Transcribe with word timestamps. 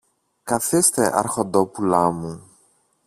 Καθίστε, 0.43 1.09
αρχοντόπουλά 1.17 2.11
μου. 2.11 2.49